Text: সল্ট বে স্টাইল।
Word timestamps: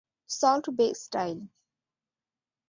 সল্ট 0.29 0.65
বে 0.77 0.87
স্টাইল। 0.95 1.39